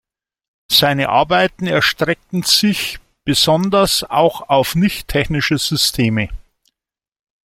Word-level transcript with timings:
Seine 0.71 1.09
Arbeiten 1.09 1.67
erstreckten 1.67 2.41
sich 2.41 2.97
besonders 3.23 4.03
auch 4.03 4.49
auf 4.49 4.73
nicht-technische 4.73 5.59
Systeme. 5.59 6.29